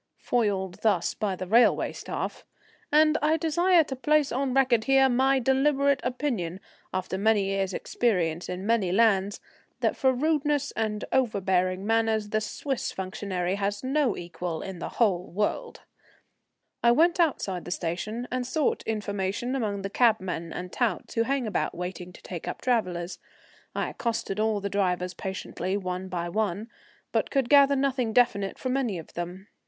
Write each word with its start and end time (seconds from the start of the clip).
Foiled 0.17 0.79
thus 0.81 1.13
by 1.13 1.35
the 1.35 1.45
railway 1.45 1.91
staff 1.93 2.43
and 2.91 3.19
I 3.21 3.37
desire 3.37 3.83
to 3.83 3.95
place 3.95 4.31
on 4.31 4.51
record 4.51 4.85
here 4.85 5.07
my 5.07 5.37
deliberate 5.37 5.99
opinion 6.03 6.59
after 6.91 7.19
many 7.19 7.43
years' 7.43 7.71
experience 7.71 8.49
in 8.49 8.65
many 8.65 8.91
lands, 8.91 9.39
that 9.81 9.95
for 9.95 10.11
rudeness 10.11 10.71
and 10.71 11.05
overbearing 11.11 11.85
manners 11.85 12.29
the 12.29 12.41
Swiss 12.41 12.91
functionary 12.91 13.53
has 13.57 13.83
no 13.83 14.17
equal 14.17 14.63
in 14.63 14.79
the 14.79 14.89
whole 14.89 15.29
world 15.31 15.81
I 16.81 16.91
went 16.91 17.19
outside 17.19 17.63
the 17.65 17.69
station 17.69 18.27
and 18.31 18.47
sought 18.47 18.81
information 18.87 19.55
among 19.55 19.83
the 19.83 19.89
cabmen 19.91 20.51
and 20.51 20.71
touts 20.73 21.13
who 21.13 21.21
hang 21.25 21.45
about 21.45 21.75
waiting 21.75 22.11
to 22.11 22.23
take 22.23 22.47
up 22.47 22.63
travellers. 22.63 23.19
I 23.75 23.91
accosted 23.91 24.39
all 24.39 24.61
the 24.61 24.67
drivers 24.67 25.13
patiently 25.13 25.77
one 25.77 26.07
by 26.07 26.27
one, 26.27 26.69
but 27.11 27.29
could 27.29 27.49
gather 27.49 27.75
nothing 27.75 28.13
definite 28.13 28.57
from 28.57 28.75
any 28.77 28.97
of 28.97 29.13
them. 29.13 29.47